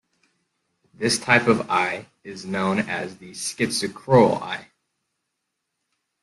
[0.95, 4.69] This type of eye is known as the schizochroal eye.